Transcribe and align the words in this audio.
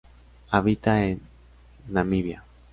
Habita 0.49 1.03
en 1.05 1.21
Namibia. 1.87 2.43